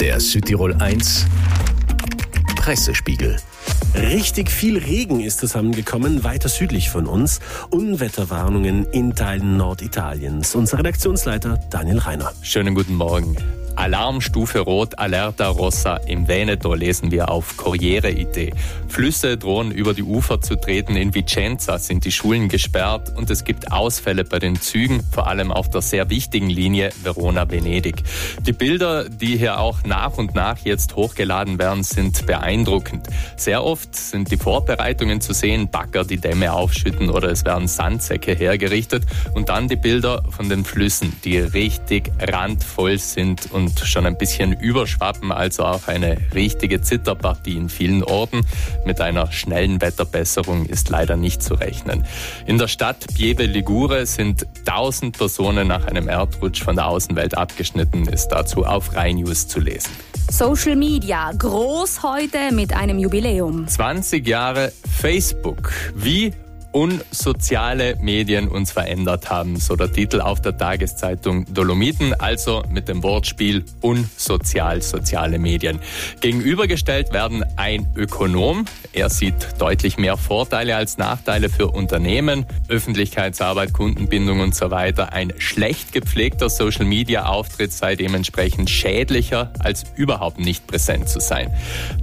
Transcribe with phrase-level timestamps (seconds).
[0.00, 1.24] Der Südtirol 1
[2.56, 3.36] Pressespiegel.
[3.94, 7.40] Richtig viel Regen ist zusammengekommen, weiter südlich von uns.
[7.70, 10.54] Unwetterwarnungen in Teilen Norditaliens.
[10.54, 12.32] Unser Redaktionsleiter Daniel Reiner.
[12.42, 13.36] Schönen guten Morgen.
[13.76, 18.52] Alarmstufe Rot, Alerta Rossa im Veneto lesen wir auf Corriere-Idee.
[18.88, 20.96] Flüsse drohen über die Ufer zu treten.
[20.96, 25.50] In Vicenza sind die Schulen gesperrt und es gibt Ausfälle bei den Zügen, vor allem
[25.50, 28.02] auf der sehr wichtigen Linie Verona-Venedig.
[28.46, 33.08] Die Bilder, die hier auch nach und nach jetzt hochgeladen werden, sind beeindruckend.
[33.36, 38.34] Sehr oft sind die Vorbereitungen zu sehen, Bagger die Dämme aufschütten oder es werden Sandsäcke
[38.34, 39.04] hergerichtet
[39.34, 44.18] und dann die Bilder von den Flüssen, die richtig randvoll sind und und schon ein
[44.18, 48.42] bisschen überschwappen, also auch eine richtige Zitterpartie in vielen Orten.
[48.84, 52.04] Mit einer schnellen Wetterbesserung ist leider nicht zu rechnen.
[52.46, 58.06] In der Stadt Pieve Ligure sind 1000 Personen nach einem Erdrutsch von der Außenwelt abgeschnitten,
[58.06, 59.90] ist dazu auf Rhein News zu lesen.
[60.30, 63.66] Social Media, groß heute mit einem Jubiläum.
[63.66, 65.72] 20 Jahre Facebook.
[65.94, 66.32] Wie
[66.74, 73.04] unsoziale Medien uns verändert haben, so der Titel auf der Tageszeitung Dolomiten, also mit dem
[73.04, 75.78] Wortspiel unsozial soziale Medien.
[76.20, 84.40] Gegenübergestellt werden ein Ökonom, er sieht deutlich mehr Vorteile als Nachteile für Unternehmen, Öffentlichkeitsarbeit, Kundenbindung
[84.40, 85.12] und so weiter.
[85.12, 91.54] Ein schlecht gepflegter Social Media Auftritt sei dementsprechend schädlicher als überhaupt nicht präsent zu sein.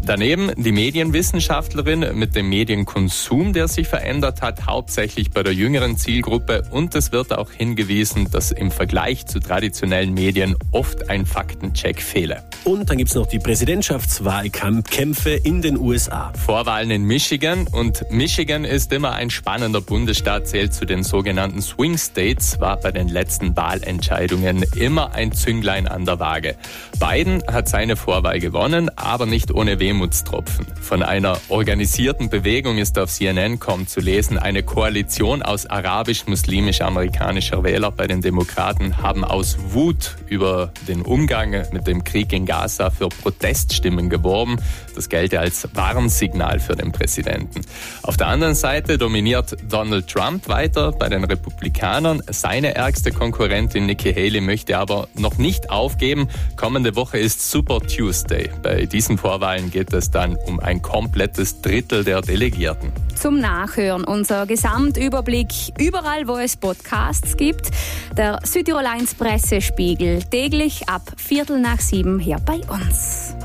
[0.02, 6.64] Daneben die Medienwissenschaftlerin mit dem Medienkonsum, der sich verändert hat, hauptsächlich bei der jüngeren Zielgruppe
[6.72, 12.44] und es wird auch hingewiesen, dass im Vergleich zu traditionellen Medien oft ein Faktencheck fehle.
[12.64, 16.32] Und dann gibt es noch die Präsidentschaftswahlkämpfe in den USA.
[16.34, 21.98] Vorwahlen in Michigan und Michigan ist immer ein spannender Bundesstaat, zählt zu den sogenannten Swing
[21.98, 26.56] States, war bei den letzten Wahlentscheidungen immer ein Zünglein an der Waage.
[27.00, 30.68] Biden hat seine Vorwahl gewonnen, aber nicht ohne Wehmutstropfen.
[30.80, 37.90] Von einer organisierten Bewegung ist auf CNN kaum zu lesen, eine Koalition aus arabisch-muslimisch-amerikanischer Wähler
[37.90, 43.08] bei den Demokraten haben aus Wut über den Umgang mit dem Krieg in Gaza für
[43.08, 44.58] Proteststimmen geworben.
[44.94, 47.62] Das gelte als Warnsignal für den Präsidenten.
[48.04, 52.22] Auf der anderen Seite dominiert Donald Trump weiter bei den Republikanern.
[52.30, 56.28] Seine ärgste Konkurrentin Nikki Haley möchte aber noch nicht aufgeben.
[56.58, 58.50] Kommende Woche ist Super Tuesday.
[58.62, 62.92] Bei diesen Vorwahlen geht es dann um ein komplettes Drittel der Delegierten.
[63.16, 67.70] Zum Nachhören unser Gesamtüberblick überall, wo es Podcasts gibt.
[68.18, 73.36] Der Südtirol 1 Pressespiegel täglich ab Viertel nach sieben hier bei uns.